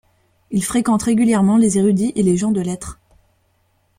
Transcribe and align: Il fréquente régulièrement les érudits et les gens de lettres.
Il 0.49 0.63
fréquente 0.65 1.03
régulièrement 1.03 1.57
les 1.57 1.77
érudits 1.77 2.11
et 2.15 2.23
les 2.23 2.35
gens 2.35 2.49
de 2.51 2.59
lettres. 2.61 2.99